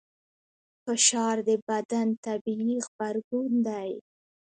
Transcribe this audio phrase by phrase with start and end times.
[0.83, 3.89] فشار د بدن طبیعي غبرګون دی.